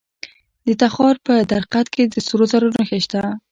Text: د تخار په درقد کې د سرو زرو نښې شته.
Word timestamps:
د 0.67 0.69
تخار 0.81 1.15
په 1.25 1.33
درقد 1.51 1.85
کې 1.93 2.03
د 2.13 2.15
سرو 2.27 2.45
زرو 2.51 2.67
نښې 2.75 2.99
شته. 3.05 3.21